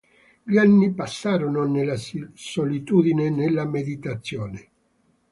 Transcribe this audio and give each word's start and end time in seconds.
Gli 0.41 0.57
anni 0.57 0.91
passarono 0.95 1.67
nella 1.67 1.93
solitudine 2.33 3.25
e 3.27 3.29
nella 3.29 3.65
meditazione. 3.67 4.69